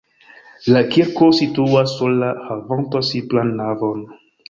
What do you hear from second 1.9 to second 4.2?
sola havanta simplan navon.